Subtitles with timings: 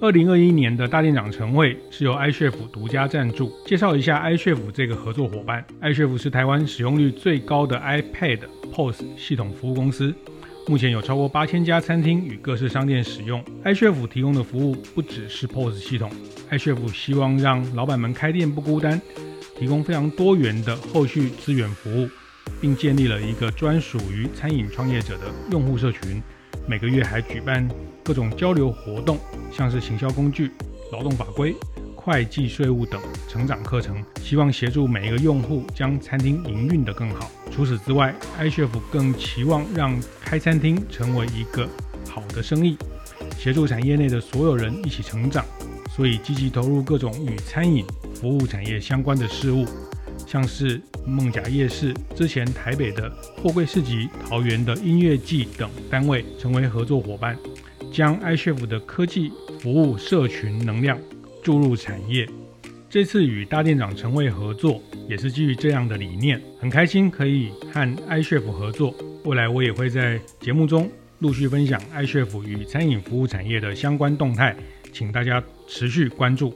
[0.00, 3.50] 二零二一年的大店长晨会是由 iChef 独家赞助。
[3.64, 8.40] 介绍一下 iChef 这个合作伙伴，iChef 是台湾使用率最高的 iPad
[8.72, 10.14] POS 系统服务公司，
[10.66, 13.42] 目前有超过八千家餐厅与各式商店使用。
[13.64, 16.10] iChef 提供的服务不只是 POS 系统
[16.50, 19.00] ，iChef 希望让老板们开店不孤单，
[19.56, 22.08] 提供非常多元的后续资源服务，
[22.60, 26.20] 并建立了一个专属于餐饮创业者的用户社群。
[26.66, 27.68] 每个月还举办
[28.04, 29.18] 各种交流活动，
[29.50, 30.50] 像是行销工具、
[30.92, 31.56] 劳动法规、
[31.96, 37.30] 会计税务等成长课程，希望协助每一个用户将餐厅营运得更好。
[37.50, 41.66] 除此之外，iChef 更期望让开餐厅成为一个
[42.10, 42.76] 好的生意，
[43.38, 45.42] 协助产业内的所有人一起成长，
[45.96, 49.64] 所以积极投入各种与餐饮服务产业相关的事物。
[50.26, 57.36] 像是梦甲夜市、之前台北的货柜市集、桃园的音乐季等单位成为合作伙伴，
[57.94, 60.98] 将 iChef 的科技服务社群能量
[61.44, 62.28] 注入产业。
[62.90, 68.92] 这次与大店长晨会合作，也是基于这样的理念，很开心可以和 iChef 合作。
[69.24, 74.56] 未来我也会在节目中陆续分享 iChef 与餐饮服务产业的相关动态，
[74.92, 76.52] 请大家持续关注。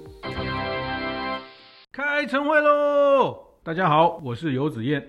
[1.92, 3.38] 开晨会喽！
[3.62, 5.00] 大家好，我是游子燕。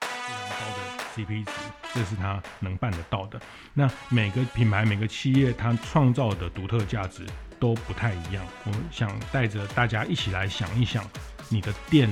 [0.00, 0.78] 非常高的
[1.14, 1.52] CP 值，
[1.96, 3.40] 这是他能办得到的。
[3.72, 7.26] 那每个品牌、每个企业，它创造的独特价值
[7.58, 8.46] 都不太一样。
[8.66, 11.02] 我想带着大家一起来想一想，
[11.48, 12.06] 你的店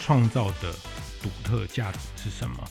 [0.00, 0.72] 创造的
[1.22, 2.64] 独特价值是什么？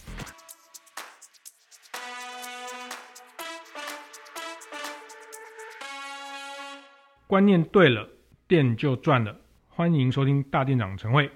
[7.28, 8.10] 观念对了。
[8.48, 9.36] 店就赚了。
[9.70, 11.32] 欢迎收听大店长晨会。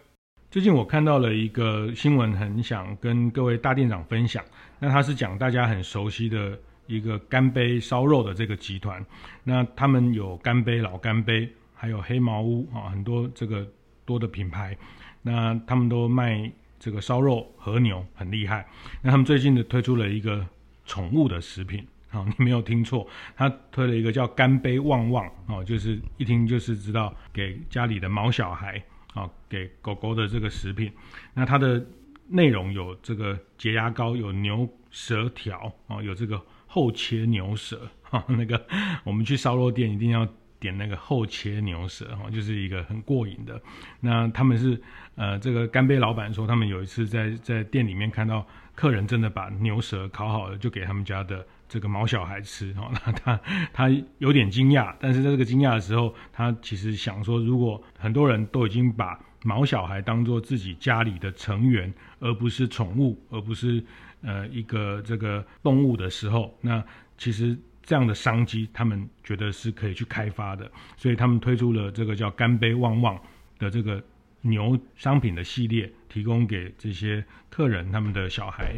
[0.51, 4.43] 最近我看到了一个新闻，很想跟各位大店长分享。
[4.79, 9.05] 那他是讲大家很熟悉的一个干杯烧肉的这个集团。
[9.43, 13.63] 那他们有干杯、老干杯，还有黑毛屋啊，很多这个
[14.05, 14.75] 多的品牌。
[15.21, 18.65] 那他们都卖这个烧肉、和牛，很厉害。
[19.03, 20.43] 那他们最近的推出了一个
[20.83, 21.85] 宠物的食品。
[22.07, 23.07] 好，你没有听错，
[23.37, 28.83] 他推了一个叫“干杯旺旺”哦，就是一听就是知道给家里的毛小孩
[29.13, 30.91] 啊，给狗狗的这个食品。
[31.33, 31.83] 那它的
[32.27, 38.23] 内容有这个洁牙膏，有牛舌条啊，有这个厚切牛舌啊。
[38.27, 38.65] 那个
[39.03, 40.27] 我们去烧肉店一定要
[40.59, 43.61] 点那个厚切牛舌哈，就是一个很过瘾的。
[43.99, 44.81] 那他们是
[45.15, 48.45] 呃，这个干杯老板说，他们有一次在在店里面看到
[48.75, 51.45] 客人真的把牛舌烤好了，就给他们家的。
[51.69, 53.39] 这个毛小孩吃哦， 那他
[53.71, 63.81] 他有点惊讶，但是在这个惊讶的时候，他其实想说，如果很多人都已经把毛小孩当做自己家里的成员，而不是宠物，而不是
[64.21, 66.83] 呃一个这个动物的时候，那
[67.17, 73.17] 其实这样的商机，他们觉得是可以去开发的，所以他们推出了这个叫“干杯旺旺”
[73.59, 74.03] 的这个
[74.41, 78.75] 牛商品的系列，提供给这些客人他们的小孩。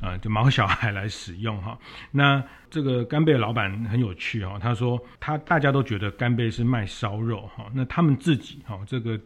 [0.00, 1.78] 啊，就毛小孩来使用哈。
[2.10, 9.18] 那这个干杯的老板很有趣哈，他说他大家都觉得干杯是卖烧肉哈，那他们自己哈，这个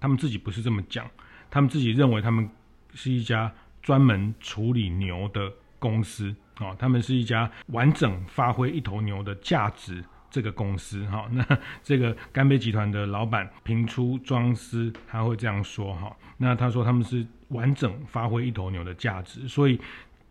[0.00, 1.08] 他们自己不是这么讲，
[1.50, 2.50] 他们自己认为他们
[2.94, 11.28] 是一家专门处理牛的公司啊，他们是一家完整发挥一头牛的价值这个公司哈。
[11.30, 11.46] 那
[11.82, 19.78] 这个干杯集团的老板平出庄司他会这样说哈，那他说他们是完整发挥一头牛的价值，所以。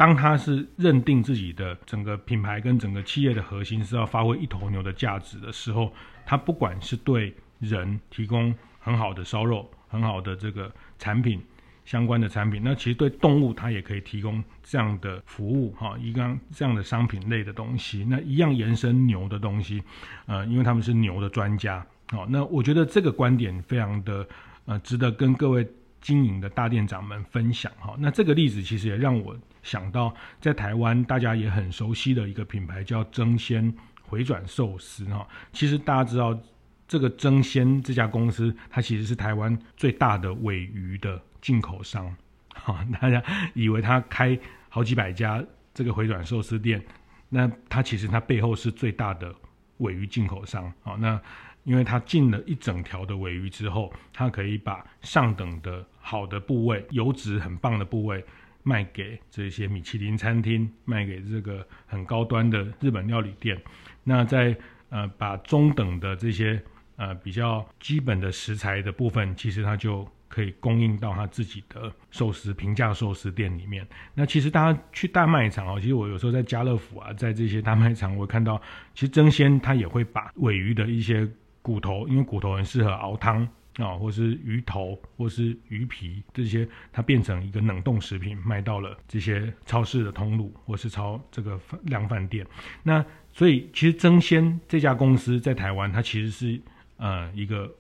[0.04, 5.94] 当他是认定自己的整个品牌跟整个企业的核心是要发挥一头牛的价值的时候，
[6.26, 10.70] 他不管是对人提供很好的烧肉、很好的这个
[11.00, 11.42] 产品
[11.86, 19.82] 相关的产品，那其实对动物他也可以提供这样的服务哈，一个这样的商品类的东西，那一样延伸牛的东西，
[20.26, 24.28] 呃，因为他们是牛的专家，好，那我觉得这个观点非常的
[24.66, 25.66] 呃值得跟各位
[26.04, 27.96] 经营的大店长们分享哈。
[27.98, 29.36] 那这个例子其实也让我。
[29.64, 36.38] 想到在台湾大家也很熟悉的一个品牌叫争鲜回转寿司哈，其实大家知道
[36.86, 42.14] 这个争鲜这家公司，它其实是台湾最大的尾鱼的进口商，
[42.54, 43.24] 哈， 大家
[43.54, 45.42] 以为它开好几百家
[45.74, 46.84] 这个回转寿司店，
[47.30, 49.34] 那它其实它背后是最大的
[49.78, 51.18] 尾鱼进口商，啊，那
[51.64, 58.24] 因为它进了一整条的尾鱼之后，它可以把上等的好的部位，油脂很棒的部位。
[58.66, 63.62] 卖给这些米其林餐厅，卖给这个很高端的日本料理店。
[64.06, 64.56] 那在
[64.88, 66.64] 呃把中等的这些
[66.96, 73.86] 呃比较基本的食材的部分，其实它就可以供应到他自己的寿司平价寿司店里面。
[74.14, 78.62] 那其实大家去大卖场哦，其实我有时候在家乐福啊，在这些大卖场，我会看到，
[78.94, 81.30] 其实争鲜它也会把鮪鱼的一些
[81.62, 83.46] 骨头，因为骨头很适合熬汤
[83.78, 92.46] 啊，或是鱼头，或是鱼皮这些，它变成一个冷冻食品，卖到了这些超市的通路，或是超这个量饭店。
[92.84, 96.62] 那所以其实争鲜这家公司在台湾，它其实是
[96.98, 97.74] 呃一个。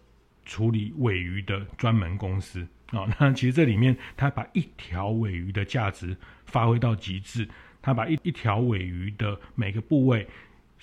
[0.45, 7.47] 处理鮪鱼的专门公司啊、哦，那其实这里面它把一条鮪鱼的价值发挥到极致，
[7.81, 10.27] 它把一一条鮪鱼的每个部位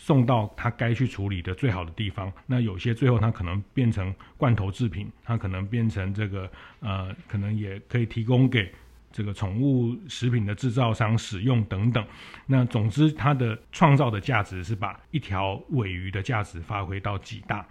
[0.03, 2.33] 送到他该去处理的最好的地方。
[2.47, 6.51] 那有些最后他可能变成罐头制品，他可能变成这个
[6.81, 8.73] 呃，可能也可以提供给
[9.13, 12.03] 这个宠物食品的制造商使用等等。
[12.47, 17.67] 那总之，它的创造的价值是把一条尾鱼的价值发挥到极大。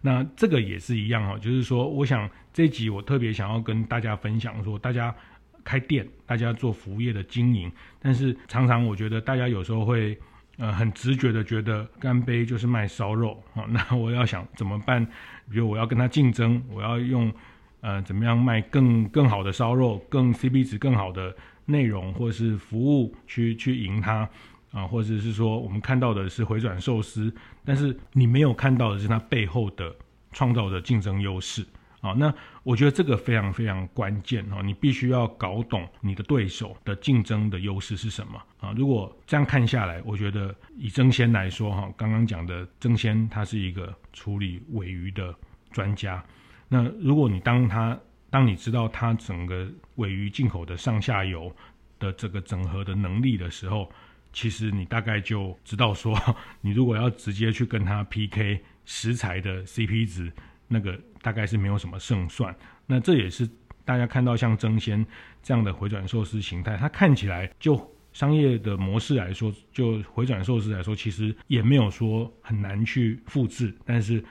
[0.00, 5.14] 那这个也是一样哈，就是说，我想这集我特别想要跟大家分享说，大家
[5.62, 7.70] 开店，大家做服务业的经营，
[8.00, 10.18] 但是常常我觉得大家有时候会
[10.58, 15.04] 呃很直觉的觉得干杯就是卖烧肉啊，那我要想怎么办？
[15.50, 17.32] 比如我要跟他竞争，我要用
[17.80, 21.34] 呃怎么样卖更更好的烧肉，更 CP 值更好的
[21.66, 24.28] 内容或是服务去去赢他。
[24.74, 27.32] 啊，或者是说，我们看到的是回转寿司，
[27.64, 29.94] 但是你没有看到的是它背后的
[30.32, 31.64] 创造的竞争优势
[32.04, 32.14] 好。
[32.14, 38.72] 那我觉得这个非常非常关键哦，你必须要搞懂你的对手的竞争的优势是什么啊。
[38.76, 45.34] 如果这样看下来，我觉得以争鲜来说哈，刚刚讲的争鲜，他是一个处理尾鱼的
[45.70, 46.22] 专家。
[46.68, 47.98] 那如果你当他
[48.30, 49.66] 当你知道他整个
[49.96, 51.54] 尾鱼进口的上下游
[51.98, 53.90] 的这个整合的能力的时候，
[54.32, 56.18] 其实你大概就知道说，
[56.60, 60.32] 你如果要直接去跟他 PK 食材的 CP 值，
[60.66, 62.54] 那个大概是没有什么胜算。
[62.86, 63.48] 那这也是
[63.84, 65.04] 大家看到像争鲜
[65.42, 67.74] 这样的回转寿司形态，它看起来就
[68.12, 74.22] 商业的模式来说，就回转寿司来说，其实也没有说很难去复制，但是。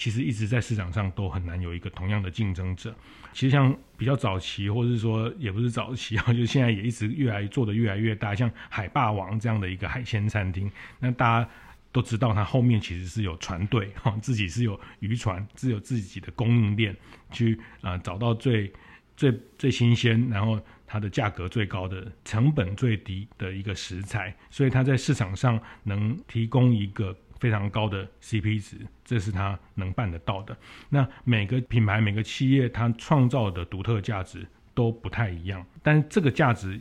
[0.00, 2.94] 其实一直在市场上都很难有一个同样的竞争者。
[3.34, 8.32] 其实像比较早期，或者是说也不是早期啊，就现在也一直越来做的越来越大。
[8.32, 10.70] 像海霸王这样的一个海鲜餐厅，
[11.00, 11.50] 那大家
[11.98, 16.96] 都知道，它后面其实是有船队 哈，自己是有渔船，自有自己的供应链，
[17.32, 18.72] 去啊、找到最
[19.16, 27.16] 最最新鲜，然后它的价格最高的、成本最低的一个食材，所以它在市场上能提供一个。
[27.40, 30.58] 非常高的 CP 值，这是他能办得到的。
[30.88, 35.64] 那每个品牌、每个企业，它创造的独特价值都不太一样。
[35.80, 36.80] 但这个价值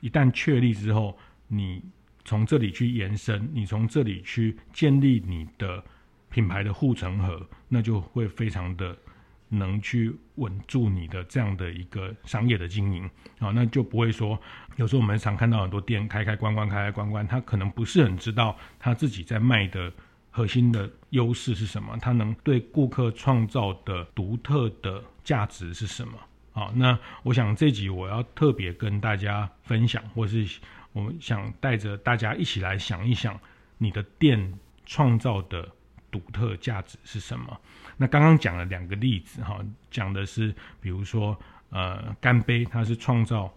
[0.00, 1.16] 一旦确立之后，
[1.46, 1.80] 你
[2.24, 5.82] 从这里去延伸，你从这里去建立你的
[6.30, 8.96] 品牌的护城河，那就会非常的。
[9.54, 13.04] 能去稳住你的这样的一个商业的经营
[13.38, 14.40] 啊，那就不会说，
[14.76, 19.92] 有时候我们常看到很多店开开关关开开关关，他可能不是很知道他自己在卖的
[20.30, 26.14] 核心的优势是什么，他能对顾客创造的独特的价值是什么
[26.54, 26.72] 啊？
[26.74, 30.48] 那我想这集我要特别跟大家分享，或是
[30.92, 33.38] 我们想带着大家一起来想一想，
[33.78, 34.52] 你的店
[34.84, 35.68] 创造的
[36.10, 37.60] 独特价值是什么？
[37.96, 39.58] 那刚刚讲了两个例子哈，
[39.90, 41.38] 讲的是比如说
[41.70, 43.52] 呃干杯，它是创造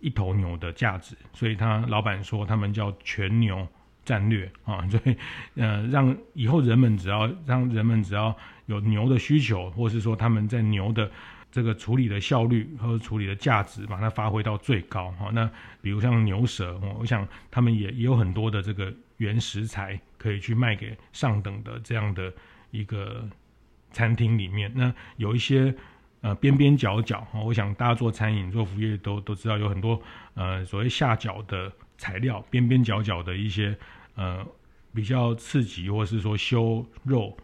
[0.00, 3.66] 一头牛的价值，所以他老板说他们叫全牛
[4.04, 5.16] 战略啊，所以
[5.54, 11.10] 呃让以后人们只要让人们只要有牛的需求，或是说他们在牛的
[11.50, 15.30] 这个处理的效率和处理的价值，把它发挥到最高哈。
[15.32, 15.48] 那
[15.80, 22.32] 比如像牛舌，我想他们也也有很多的这个原食材可以去卖给上等的这样的
[22.70, 23.28] 一个。
[23.94, 25.74] 餐厅里面，那有一些
[26.22, 30.00] 呃边边角角，我想大家做餐饮做服务业都都知道，有很多
[30.32, 31.70] 呃所谓下脚的
[32.02, 33.78] 材料，边边角角的一些
[34.16, 34.44] 呃
[34.92, 37.36] 比较刺激，或是说修肉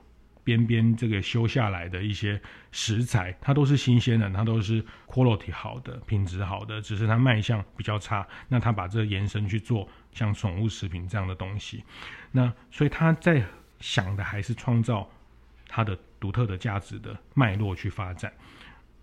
[0.43, 2.41] 边边这个修下来的一些
[2.73, 8.27] 食材，它都是新鲜的，它都是 quality 好的，品质好的，只是它卖相比较差。
[8.49, 11.85] 那他把这延伸去做像宠物食品这样的东西，
[12.33, 13.45] 那所以他在
[13.79, 15.09] 想的还是创造
[15.69, 15.97] 它的。
[16.21, 18.33] 独特的价值的脉络去发展，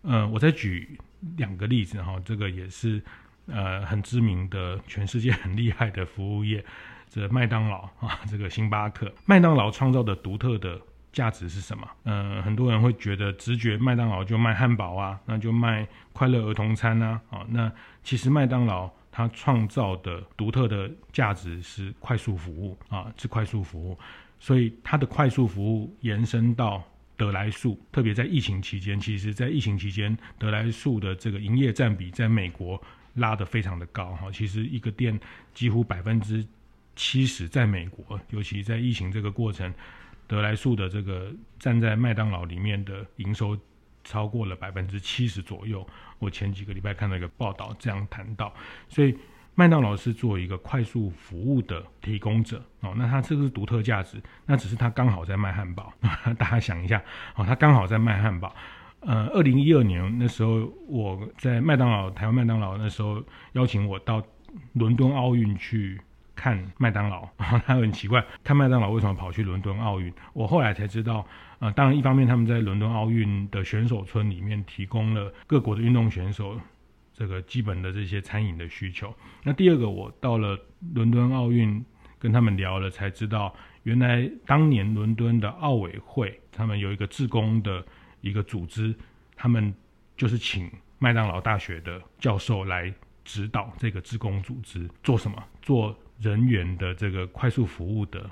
[0.01, 0.99] 呃，我再举
[1.37, 3.01] 两个例子哈，这个也是
[3.47, 6.63] 呃很知名的，全世界很厉害的服务业，
[7.09, 10.79] 这麦当劳啊，这个星巴克，麦当劳创造的独特的
[11.11, 11.87] 价值是什么？
[12.03, 17.71] 呃，很多人会觉得直觉麦当劳就卖汉堡啊，那就卖快乐儿童餐啊，啊，那
[18.03, 23.97] 其实麦当劳它创造的独特的价值是快速服务啊，是快速服务，
[24.39, 26.83] 所以它的快速服务延伸到。
[27.17, 32.77] 得来速，特别在疫情期间，其实在疫情期间，得来速的这个营业占比在美国
[33.15, 34.31] 拉得非常的高哈。
[34.31, 35.19] 其实一个店
[35.53, 36.45] 几乎百分之
[36.95, 39.73] 七十在美国，尤其在疫情这个过程，
[40.27, 43.57] 得来速的这个站在麦当劳里面的营收
[44.03, 45.85] 超过了百分之七十左右。
[46.19, 48.53] 我前几个礼拜看到一个报道，这样谈到，
[48.87, 49.17] 所以。
[49.57, 55.93] 麦当劳是做一个快速服务的提供者哦，那它这个是独特价值，那只是它刚好在卖汉堡。
[56.37, 57.01] 大家想一下，
[57.35, 58.53] 哦，它刚好在卖汉堡。
[59.05, 64.23] 呃，二零一二年那时候我在麦当劳，台湾麦当劳那时候邀请我到
[64.73, 65.99] 伦敦奥运去
[66.35, 70.11] 看麦当劳， 他很奇怪，看麦当劳为什么跑去伦敦奥运？
[70.33, 71.25] 我后来才知道，
[71.59, 76.59] 呃，当然一方面他们在伦敦奥运的选手村里面提供了各国的运动选手。
[77.17, 79.15] 这个基本的这些餐饮的需求。
[79.41, 80.59] 那第二个，我到了
[80.93, 81.81] 伦敦奥运，
[82.19, 87.85] 跟他们聊了，才知道原来当年伦敦的奥委会，他们有一个志工的
[88.25, 88.93] 一个组织，
[89.35, 89.73] 他们
[90.17, 92.91] 就是请麦当劳大学的教授来
[93.23, 98.27] 指导这个职工组织做什么，做人员的这个快速服务的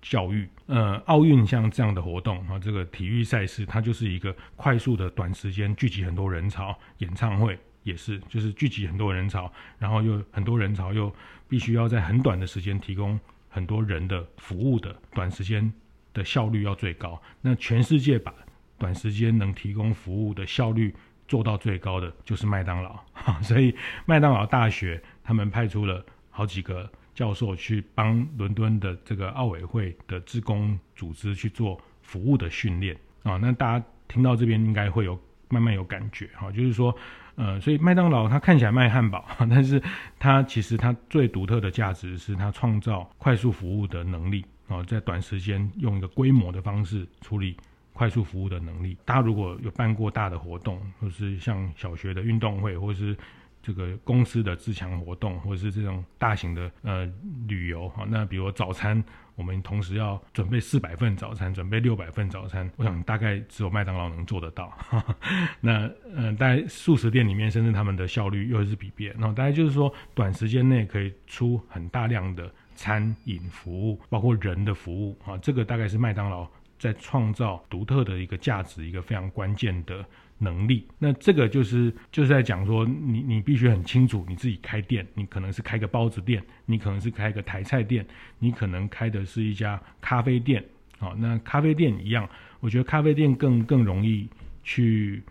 [0.00, 0.48] 教育。
[0.66, 7.58] 呃，奥运像这样的活动啊，这个体育赛事，它就是一个快速的短时间聚集很多人潮，演唱会。
[7.82, 11.14] 也是，就是聚集很多人潮，然后又很多人潮，又
[11.46, 13.20] 必须要在很短的时间提供
[13.50, 15.70] 很多人的服务的，短时间
[16.14, 17.20] 的效率要最高。
[17.42, 18.34] 那全世界把
[18.78, 20.94] 短时间能提供服务的效率
[21.26, 22.98] 做到最高的，就是麦当劳。
[23.42, 23.74] 所以
[24.06, 33.36] 麦当劳大学他们派出了好几个教授去帮伦敦的这个奥委会的志工组织去做服务的训练啊。
[33.36, 36.96] 那大家听到这边应该会有慢慢有感觉哈，就是说。
[37.36, 39.82] 呃，所以麦当劳它看起来卖汉堡， 但是
[40.20, 47.56] 它其实它最独特的价值是它创造快速服务的能力啊，在短时间用一个规模的方式处理
[47.94, 48.94] 快速服务的能力。
[49.06, 53.16] 大家如果有办过大的活动，或是像小学的运动会，或是
[53.62, 57.10] 这个公司的自强活动，或者是这种大型的呃
[57.48, 59.02] 旅游哈，那比如早餐。
[59.36, 64.72] 我们同时要准备四百份早餐，准备六百份早餐，我想大概只有麦当劳能做得到。
[65.60, 69.16] 那呃，大概速食店里面，甚至他们的效率又是比别人。
[69.18, 76.48] 然后大概就是说，短时间内可以出很大量的餐饮服务，包括人的服务啊，这个大概是麦当劳
[76.84, 80.04] 在创造独特的一个价值，一个非常关键的。
[80.38, 88.04] 能力，那这个就是就是在讲说，你你必须很清楚，你自己开店，你可能是开个包子店，你可能是开个台菜店，
[88.40, 90.62] 你可能开的是一家咖啡店，
[90.98, 94.28] 好，那咖啡店一样，我觉得咖啡店更更容易
[94.64, 95.22] 去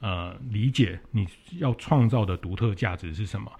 [0.00, 1.26] 呃理解你
[1.58, 3.50] 要创造的独特价值是什么。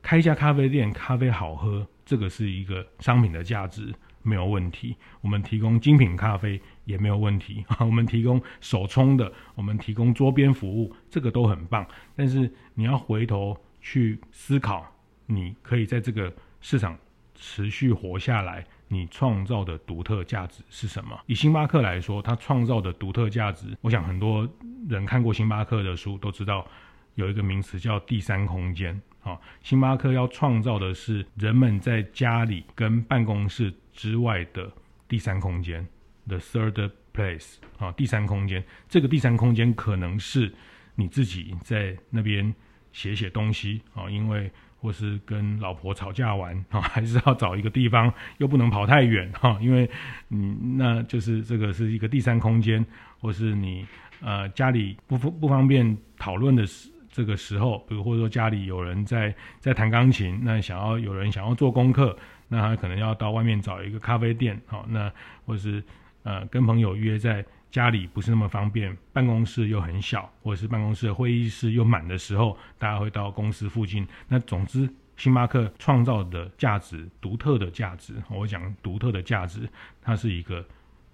[0.00, 3.94] 开一家咖啡店，咖啡好喝，这个是一个商品的价值。
[4.22, 7.76] 没有问题，我们提供精品咖啡也没有问题 啊。
[7.86, 11.86] 我们提供手冲的，我们提供桌边服务，这个都很棒。
[12.16, 14.84] 但是你要回头去思考，
[15.26, 16.98] 你可以在这个市场
[17.34, 21.16] 持续活下来，你创造的独特价值是什么？
[21.26, 24.48] 以星巴克来说，它创造的独特价值，我想很多
[24.88, 26.66] 人看过星巴克的书都知道，
[27.14, 29.00] 有一个名词叫第三空间。
[29.22, 33.72] 啊，星巴克要创造的是人们在家里跟办公室。
[33.98, 34.70] 之外的
[35.08, 35.84] 第三空间
[36.28, 40.52] ，the third place 啊，第三空间，这个第三空间可能是
[40.94, 42.54] 你自己在那边
[42.92, 49.90] 写写东西啊，因为或是跟老婆吵架完啊，还是要找一个地方，又不能跑太远哈，因为
[50.30, 52.84] 嗯那就是这个是一个第三空间，
[53.18, 53.84] 或是你
[54.20, 62.16] 呃家里不不方便讨论的时这个时候，比如或者说家里有人在在弹钢琴，那想要有人想要做功课。
[62.50, 65.12] 那他可能要到外面找一个咖啡店，好，那
[65.44, 65.84] 或是
[66.28, 74.06] 呃跟朋友约在家里不是那么方便，办公室又很小，或者是办公室会议室又满的时候，大家会到公司附近。
[74.28, 79.66] 那总之，星巴克创造的价值，独特的价值，我讲独特的价值，
[80.02, 80.62] 它是一个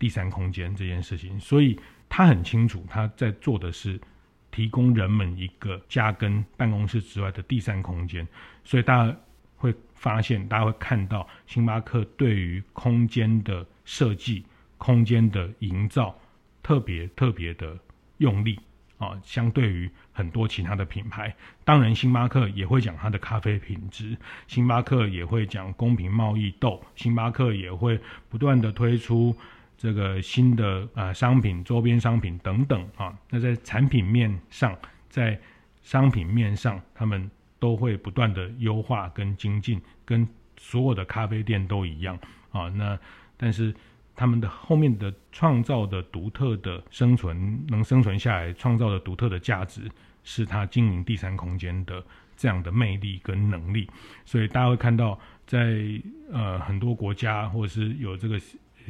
[0.01, 1.79] 第三空间这件事情，所以
[2.09, 4.01] 他很清楚他在做的是
[4.51, 8.27] 提供人们一个家跟办公室之外的第三空间，
[8.65, 9.17] 所以大家。
[9.57, 14.45] 会发现，大家会看到星巴克对于空间的设计、
[14.85, 16.15] 空间的营造
[16.63, 17.79] 特别特别的
[18.19, 18.61] 用力
[18.99, 19.19] 啊。
[19.23, 27.99] 相对于很多其他的品牌，当然星巴克也会讲它的咖啡品质，星巴克也会讲公平贸易豆，星巴克也会
[28.29, 29.35] 不断的推出
[29.79, 33.17] 这个新的啊商品、周边商品等等啊。
[33.31, 34.77] 那在产品面上，
[35.09, 35.41] 在
[35.83, 37.31] 商品面上，他们。
[37.61, 42.19] 都会不断的优化跟精进，跟所有的咖啡店都一样
[42.53, 42.69] 啊。
[42.69, 42.99] 那
[43.39, 43.75] 但是
[44.15, 49.91] 他们的后面的创造的独特的生存，能生存下来，创造的独特的价值，
[50.23, 52.03] 是他经营第三空间的
[52.37, 53.89] 这样的魅力跟能力。
[54.25, 56.03] 所以大家会看到在，在
[56.33, 58.41] 呃很多国家，或者是有这个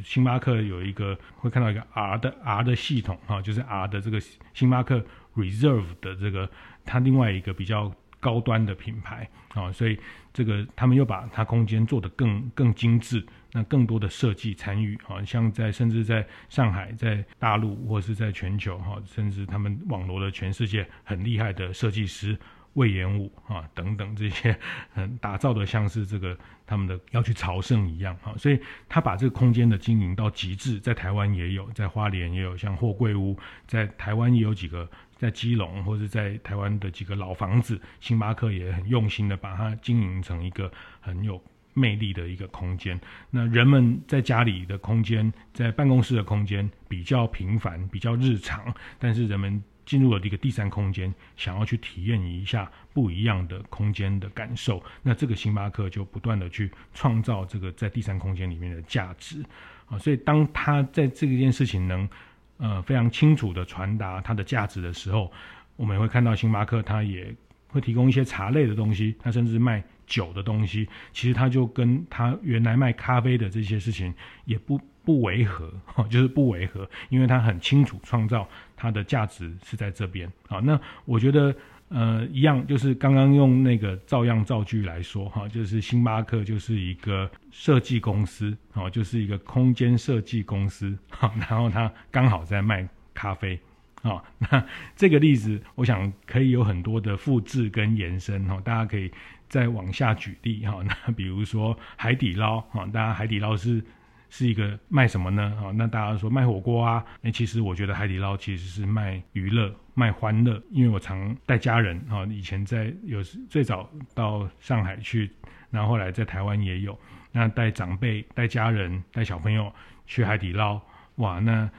[0.03, 4.19] 星巴克有一个会看到一个 R 的 R 的系统哈，就是 R 的这个
[4.53, 5.03] 星巴克
[5.35, 6.49] Reserve 的这个，
[6.85, 7.91] 它另外一个比较。
[8.21, 9.95] 高端的品牌啊，所以
[10.33, 13.23] 这个他们又把它空间做得更更精致，
[13.55, 22.37] 那更多的设计参与啊，像在甚至在上海、在大陆或是在全球哈，甚至他们网罗了全世界很厉害的设计师
[22.73, 24.59] 魏延武啊等等这些，
[24.95, 28.59] 嗯，打造的像是这个他们的要去朝圣一样啊，所以
[28.89, 34.85] 他把这个空间的经营到极致，在台湾也有，在花莲也有，像货柜屋，在台湾也有几个。
[35.17, 40.69] 在基隆或者在台湾的几个老房子，星巴克也很用心的把它经营成一个
[40.99, 41.41] 很有
[41.75, 42.99] 魅力的一个空间。
[43.29, 54.83] 那人们在家里的空间，在办公室的空间比较平凡、比较日常，但是人们进入了一个第三空间，想要去体验一下不一样的空间的感受。
[55.03, 59.45] 那这个星巴克就不断的去创造这个在第三空间里面的价值
[59.85, 59.99] 啊。
[59.99, 62.09] 所以当他在这件事情能。
[62.57, 65.29] 呃，非常清楚的传达它的价值的时候，
[65.75, 67.35] 我们也会看到星巴克，它也
[67.67, 70.87] 会提供一些茶类的东西，它甚至卖酒的东西。
[71.13, 74.13] 其实它就跟他原来卖咖啡的这些事情
[74.45, 80.31] 也不不违和，哈 就是不违和，因为他很清楚创造它的价值是在这边。
[80.47, 81.55] 好，那我觉得。
[81.89, 93.57] 呃，一样就是刚刚用那个照样造句来说哈，就是星巴克就是一个设计公司，哦，就是一个空间设计公司， 哈，然后它刚好在卖咖啡，
[94.01, 99.11] 啊，那这个例子我想可以有很多的复制跟延伸，哈，大家可以
[99.49, 103.83] 再往下举例，哈，那比如说海底捞，哈，大家海底捞是。
[104.27, 105.43] 是一个卖什么呢？
[105.63, 107.05] 啊，那大家说卖火锅啊？
[107.21, 110.61] 那其实我觉得海底捞其实是卖娱乐、卖欢乐。
[110.71, 115.31] 因为我常带家人啊，以前在有最早到上海去，
[115.69, 116.99] 然后后来在台湾也有。
[117.31, 119.71] 那带长辈、带家人、带小朋友
[120.05, 120.81] 去海底捞，
[121.17, 121.69] 哇，那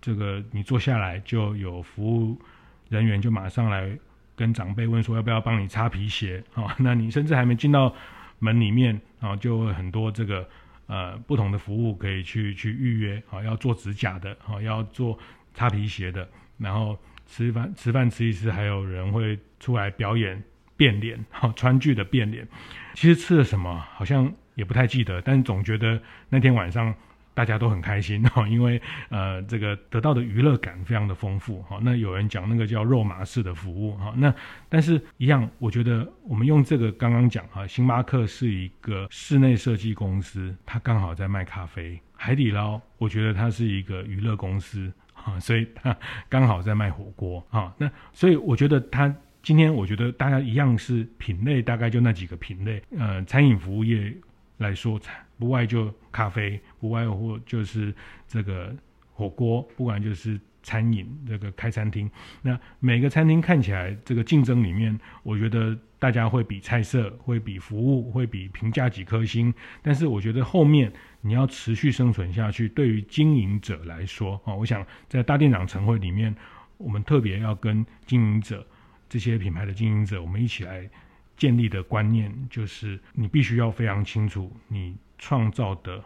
[0.00, 2.40] 这个你坐下来就有服务
[2.88, 3.90] 人员就马上来
[4.36, 6.76] 跟长辈问说要不要帮你擦皮鞋啊？
[6.78, 7.92] 那你甚至还没进到
[8.38, 10.48] 门里面啊，就很多这个。
[10.88, 15.18] 呃，不同的服务可以去去预约，啊、要做指甲的，好、哦，要做
[15.52, 16.96] 擦皮鞋的，然后
[17.26, 20.40] 吃饭吃饭吃一吃，还有人会出来表演
[20.76, 22.46] 变脸，好、哦，川剧的变脸。
[22.94, 26.94] 其实吃了什么好像也不太记得，但总觉得那天晚上。
[27.36, 31.78] 大家都很开心哈， 因为呃，这个得到的娱乐感非常的丰富哈。
[31.82, 34.34] 那有人讲那个叫肉麻式的服务哈，那
[34.70, 45.94] 但是一样，我觉得我们用这个刚刚讲哈，星巴克是一个室内设计公司，它刚好在卖咖啡；海底捞，我觉得它是一个娱乐公司哈，所以它
[46.30, 47.70] 刚好在卖火锅哈。
[47.76, 54.10] 那所以我觉得它今天，我觉得大家一样是品类，大概就那几个品类，呃，餐饮服务业
[54.56, 54.98] 来说，
[55.38, 57.94] 不外就咖啡，不外乎就是
[58.26, 58.74] 这个
[59.12, 62.10] 火锅，不管就是餐饮这个开餐厅。
[62.42, 69.52] 那每个餐厅看起来这个竞争里面，我觉得大家会比菜色，会比服务，会比评价几颗星。
[69.82, 76.34] 但是我觉得后面你要持续生存下去，对于经营者来说啊，我想在大店长晨会里面，
[76.78, 78.66] 我们特别要跟经营者
[79.08, 80.88] 这些品牌的经营者，我们一起来。
[81.36, 86.02] 建立的观念就是，你必须要非常清楚你创造的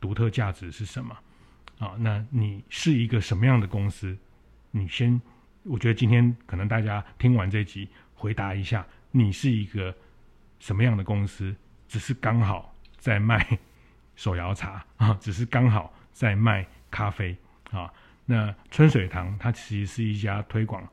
[0.00, 1.16] 独特价值是什么
[1.78, 1.94] 啊？
[1.98, 4.16] 那你是一个什么样的公司？
[4.70, 5.20] 你先，
[5.64, 9.94] 我觉得今天可能大家听完这集，回答一下，你是一个
[10.58, 11.54] 什么样的公司？
[11.88, 13.58] 只是刚好在卖
[14.16, 17.36] 手摇茶啊，只是刚好在卖咖啡
[17.70, 17.92] 啊。
[18.24, 20.88] 那春水堂它其实是一家推广。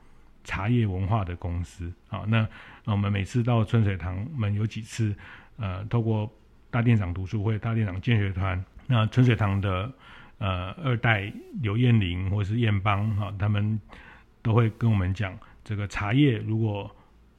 [0.46, 2.48] 茶叶文化的公司，啊，那
[2.86, 5.16] 我们每次到春水堂，我们有几次，
[5.58, 6.34] 呃，透过
[6.72, 9.92] 大店长读书会、大店长建学团，那春水堂的
[10.38, 13.80] 呃二代刘艳玲或是艳邦，哈，他们
[14.42, 16.90] 都会跟我们讲，这个茶叶如果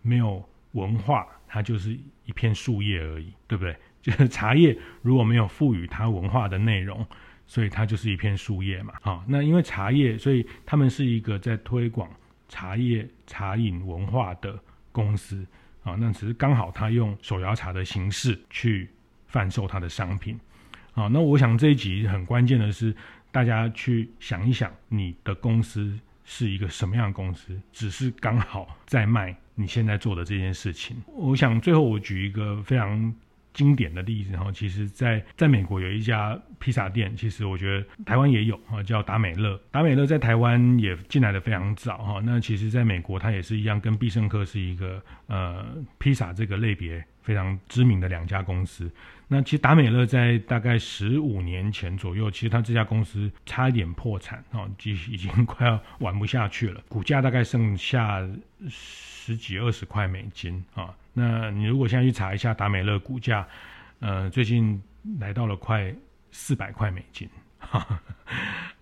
[0.02, 3.76] 没有文化，它就是一片树叶而已，对不对？
[4.02, 7.06] 就是茶叶如果没有赋予它文化的内容，
[7.46, 12.10] 所以它就是一片树叶嘛，好，那因为茶叶，所以他们是一个在推广。
[12.52, 14.58] 茶叶茶饮文化的
[14.90, 15.46] 公司
[15.84, 18.90] 啊，那只是刚好他用手摇茶的形式去
[19.30, 20.38] 贩售他的商品
[20.92, 21.06] 啊。
[21.06, 22.94] 那我想这一集很关键的是，
[23.32, 27.58] 大家去想一想，你的公司是一个什么样的公司？
[27.72, 30.96] 只是刚好在卖你现在做的这件事情。
[31.06, 33.14] 我想最后我举一个非常
[33.52, 39.60] 经典的例子哈，其实在在美国有一家披萨店，其实我觉得台湾也有啊，叫达美乐。
[39.70, 42.20] 达美乐在台湾也进来的非常早哈。
[42.24, 45.66] 那其实在美国，它也是一样，跟必胜客是一个呃
[45.98, 48.90] 披萨这个类别非常知名的两家公司。
[49.32, 58.28] 那其实达美乐在大概十五年前左右，其实它这家公司差一点破产啊，已已经快要玩不下去了，股价大概剩下
[58.68, 60.94] 十几二十块美金啊。
[61.12, 63.46] 那你如果现在去查一下达美乐股价，
[63.98, 64.80] 呃，最近
[65.18, 65.94] 来到了快
[66.30, 68.00] 四百块美金，哈哈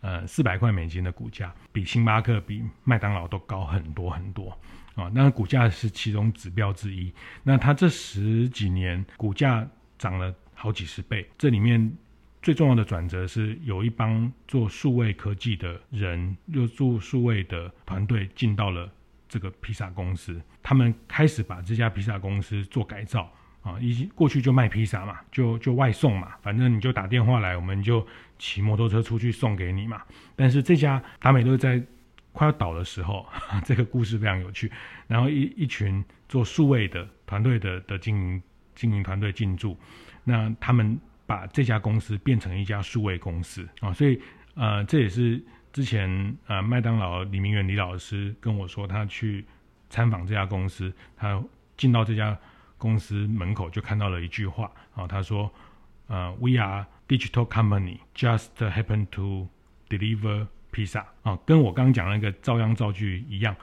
[0.01, 4.51] 呃，四百块美金的股价，比星巴克、比麦当劳都高很多很多
[4.95, 5.11] 啊。
[5.15, 7.13] 那股价是其中指标之一。
[7.43, 11.93] 那它这十几年股价涨了好几十倍，这里面
[12.43, 18.93] 最重要的转折是有一帮做数位科技的人，又做数位的团队进到了。
[19.29, 23.31] 这个披萨公司，他们开始把这家披萨公司做改造
[23.63, 28.07] 啊，以及过去就卖披萨嘛，就就外送嘛，反正你就打电话来，我们就
[28.39, 30.03] 骑摩托车出去送给你嘛。
[30.35, 31.83] 但是这家达美乐在
[32.33, 33.27] 快要倒的时候，
[33.65, 34.73] 这个故事非常有趣。
[35.07, 38.43] 然后一一群做数位的团队的的经营
[38.75, 39.79] 经营团队进驻，
[40.25, 44.21] 那他们把这家公司变成一家数位公司啊，所以
[44.55, 45.45] 呃这也是。
[45.79, 49.45] 之前呃，麦当劳李明远李老师跟我说，他去
[49.89, 51.41] 参访这家公司，他
[51.77, 52.37] 进到这家
[52.77, 55.49] 公司门口就看到了一句话啊，他说
[56.09, 59.47] ：“呃，We are digital company, just happen to
[59.89, 63.55] deliver pizza。”啊，跟我刚刚讲那个照样造句一样。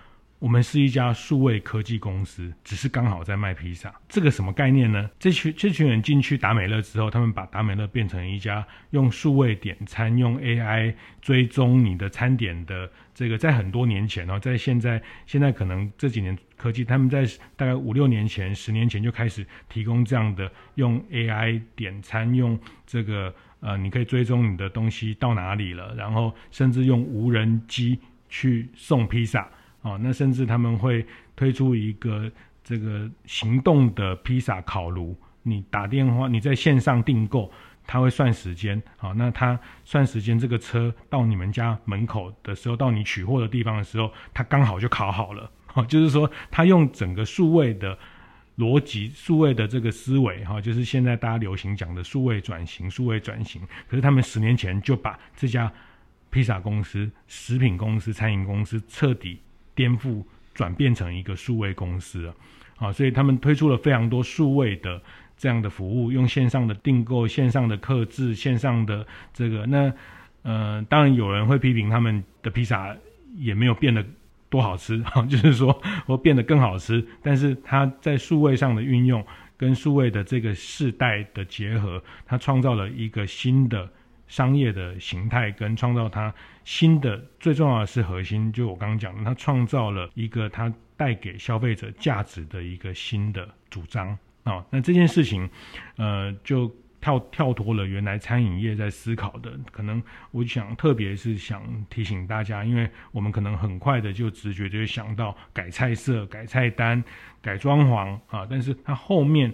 [0.45, 3.91] 我们是一家数位科技公司，只是刚好在卖披萨。
[4.08, 5.10] 这个什么概念呢？
[5.17, 29.49] 这群这群人进去达美乐之后，他们把达美乐变成一家用数位点餐、用 AI 追踪你的餐点的这个，在很多年前哦，在现在现在可能这几年科技，他们在大概五六年前、十年前就开始提供这样的用 AI 点餐，用这个呃，你可以追踪你的东西到哪里了，然后甚至用无人机去送披萨。
[29.85, 32.29] 哦，那甚至他们会推出一个
[32.63, 37.51] 这个行动的披萨烤炉，你打电话，你在线上订购，
[37.85, 38.81] 他会算时间。
[38.97, 45.51] 好，那他算时间，这个车到你们家门口的时候，到你取货的地方的时候，他刚好就烤好了。
[45.67, 47.95] 哈，就是说他用整个数位的
[48.57, 53.61] 逻辑、数位的这个思维，哈，就是现在大家流行讲的数位转型、数位转型。
[53.87, 55.71] 可是他们十年前就把这家
[56.31, 59.41] 披萨公司、食品公司、餐饮公司彻底。
[59.75, 62.33] 颠覆转变成一个数位公司，
[62.77, 65.01] 啊，所以他们推出了非常多数位的
[65.38, 69.93] 这样的服务，用线上的订购、线上的客制、线上的这个，那
[70.43, 72.95] 呃，当然有人会批评他们的披萨
[73.35, 74.05] 也没有变得
[74.49, 79.25] 多好吃，哈， 就是说我变得更好吃，但是它在数位上的运用
[79.57, 83.89] 跟数位的这个世代的结合，它创造了一个新的。
[84.27, 86.33] 商业的形态跟创造它
[86.63, 95.49] 新的，最重要的是核心，就我刚刚讲的，它创造了一个它带给消费者价值的一个新的主张啊、那这件事情，
[95.97, 107.03] 呃，就跳跳脱了原来餐饮业在思考的，可能我想特别是想提醒大家，因为我们可能很快的就直觉就会想到改菜色、改菜单、
[107.41, 109.53] 改装潢啊，但是它后面。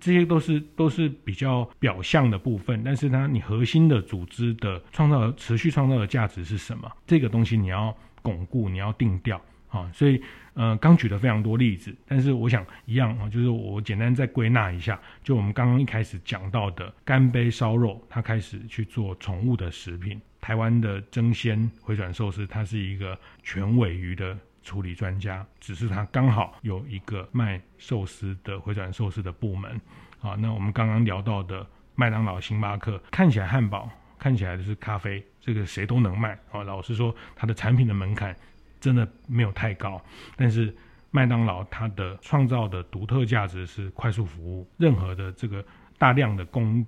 [0.00, 6.90] 这些都是都是比较表象的部分，但是它你核心的组织的创造持续创造的价值是什么？
[7.06, 9.88] 这个东西你要巩固，你要定调啊。
[9.92, 10.20] 所以
[10.54, 24.36] 呃，刚举了非常多例子，但是我想一样啊，就是我简单再归纳一下，就我们刚刚一开始讲到的干杯烧肉，它开始去做宠物的食品；台湾的争鲜回转寿司，它是一个全尾鱼的。
[24.68, 29.80] 处理专家，只是他刚好有一个卖寿司的回转寿司的部门
[30.20, 30.36] 啊。
[30.38, 36.62] 那我们刚刚聊到的麦当劳、星巴克，看起来汉堡，看起来就是咖啡，这个谁都能卖啊。
[36.62, 38.36] 老实说，它的产品的门槛
[38.78, 39.98] 真的没有太高。
[40.36, 40.76] 但是
[41.10, 45.64] 麦当劳它的创造的独特价值是快速服务，任何的这个
[45.96, 46.84] 大量的供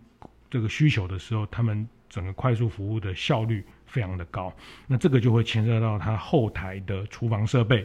[0.51, 3.65] 这个需求的时候，他们整个快速服务的效率。
[3.91, 4.53] 非常的高，
[4.87, 7.85] 那这个就会牵涉到它后台的厨房设备，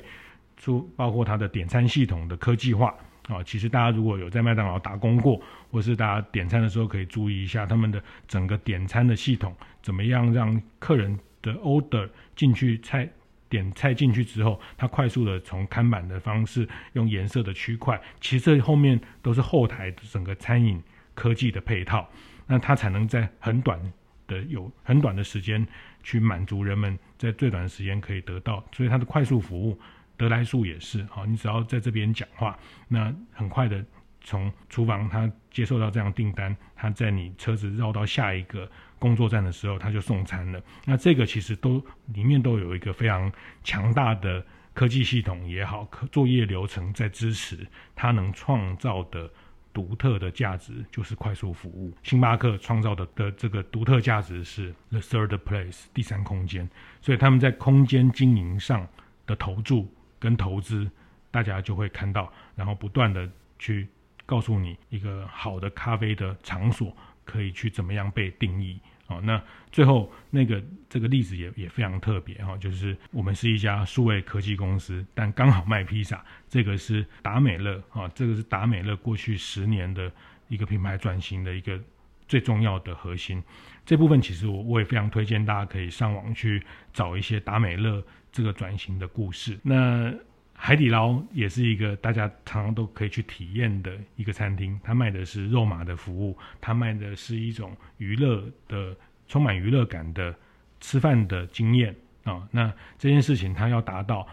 [0.56, 2.96] 出包括它的点餐系统的科技化
[3.28, 3.42] 啊。
[3.44, 5.42] 其实大家如果有在麦当劳打工过，
[5.72, 13.10] 或是大家点餐的时候可以注意一下他们的整个点餐的系统，怎么样让客人的 order 进去菜
[13.50, 20.82] 点菜进去之后，它快速的从看板的方式用颜色的区块，其实这后面都是后台整个餐饮
[21.16, 22.08] 科技的配套，
[22.46, 23.80] 那它才能在很短
[24.28, 25.66] 的有很短的时间。
[26.08, 29.76] 去满足人们在最短的时间可以得到，所以它的快速服务
[30.16, 32.56] 得来速也是好，你只要在这边讲话，
[32.88, 33.84] 那很快的
[34.22, 40.62] 从厨房他接受到这样订单，他在你车子绕到下一个工作站的时候，他就送餐了。
[40.86, 41.84] 那这个其实都
[42.14, 43.32] 里面都有一个非常
[43.64, 49.28] 强大的科技系统也好，作业流程在支持，它能创造的。
[49.76, 51.92] 独特的价值就是快速服务。
[52.02, 56.68] 星巴克创造的的这个独特价值是 the third place 第三空间，
[57.02, 58.88] 所以他们在空间经营上
[59.26, 60.90] 的投注跟投资，
[61.30, 63.86] 大家就会看到，然后不断的去
[64.26, 68.80] 告诉你一个好的咖啡的场所可以去怎么样被定义。
[69.08, 69.42] 哦，那
[69.72, 76.26] 最后那个这个例子也也非常特别哈，就是我们是一家数位科技公司，但刚好卖披萨。
[76.50, 80.12] 这个是达美乐啊，这个是达美乐过去十年的
[80.48, 81.80] 一个品牌转型的一个
[82.28, 83.44] 最重要的核心。
[83.86, 89.60] 这部分其实我我也非常推荐大家可以上网去找一些达美乐这个转型的故事。
[89.62, 90.12] 那
[90.58, 98.96] 海底捞也是一个大家常常都可以去体验的一个餐厅，它卖的是肉麻的服务，它卖的是一种娱乐的、
[99.28, 100.34] 充满娱乐感的
[100.80, 102.48] 吃饭的经验啊。
[102.52, 104.26] 那这件事情它要达到，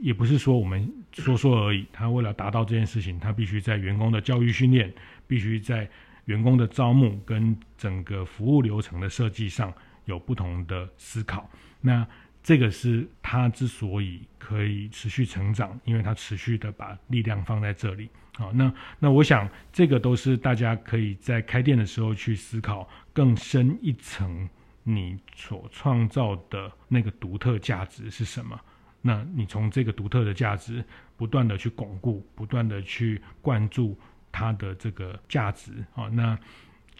[0.00, 4.92] 也不是说我们说说而已，它为了达到这件事情，它必须在员工的教育训练，
[5.26, 5.88] 必须在
[6.26, 9.72] 员工的招募跟整个服务流程的设计上
[10.04, 11.48] 有不同的思考。
[11.80, 12.06] 那
[12.42, 18.08] 这个是他之所以可以持续成长，因为他持续的把力量放在这里。
[18.34, 24.48] 好，那那我想这个都是大家可以在开店的时候去思考更深一层，
[24.82, 28.58] 你所创造的那个独特价值是什么？
[29.02, 30.82] 那你从这个独特的价值
[31.16, 33.98] 不断的去巩固，不断的去灌注
[34.32, 35.72] 它的这个价值。
[35.92, 36.38] 好，那。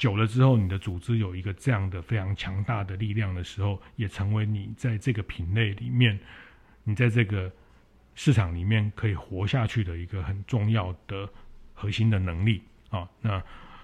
[0.01, 6.19] 久了之后，你的组织有一个这样的非常强大的力量的时候，也成为你在这个品类里面，
[6.85, 7.53] 你在这个
[8.15, 11.29] 市场里面可以活下去的一个很重要的
[11.75, 13.07] 核心的能力啊。
[13.21, 13.33] 那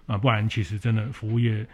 [0.06, 1.66] 啊，不然其实真的服务业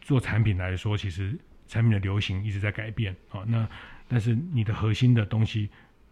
[0.00, 3.42] 做产品来说，其实产品的流行一直在改变啊。
[3.44, 3.68] 那
[4.06, 5.68] 但是你的核心的东西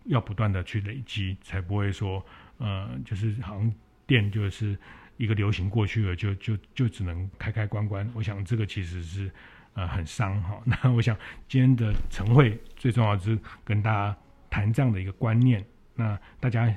[0.06, 2.26] 要不断的去累积，才不会说
[2.58, 3.72] 呃，就是好像
[4.04, 4.76] 店就是。
[5.16, 8.08] 一个流行过去了，就就就只能开开关关。
[8.14, 9.30] 我想这个其实是
[9.74, 10.60] 呃很伤哈。
[10.66, 11.16] 那我想
[11.48, 14.16] 今天的晨会最重要是跟大家
[14.50, 15.64] 谈这样的一个观念。
[15.94, 16.74] 那大家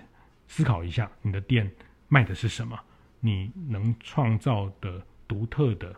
[0.48, 1.70] 思考一下，你的店
[2.08, 2.80] 卖的是什么？
[3.20, 5.96] 你能创造的独特的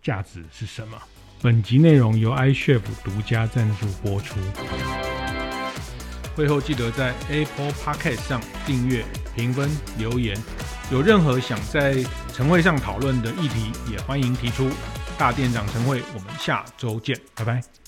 [0.00, 0.96] 价值是什么？
[1.42, 4.38] 本集内容由 iCHEF 独家赞助播出。
[6.40, 9.04] 最后记得在 Apple Podcast 上订阅、
[9.36, 10.34] 评分、留言。
[10.90, 14.70] 有任何想在晨会上讨论的议题，也欢迎提出。
[15.18, 17.79] 大店长晨会，我们下周见，拜拜。